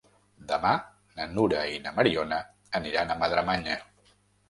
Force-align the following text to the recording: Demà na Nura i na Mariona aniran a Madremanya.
Demà 0.51 0.71
na 1.19 1.27
Nura 1.35 1.61
i 1.73 1.77
na 1.85 1.95
Mariona 2.01 2.43
aniran 2.83 3.17
a 3.19 3.23
Madremanya. 3.25 3.83